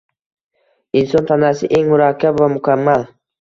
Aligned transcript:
Inson 0.99 1.23
tanasi 1.27 1.65
eng 1.75 1.87
murakkab 1.89 2.33
va 2.39 2.47
mukammal 2.55 3.01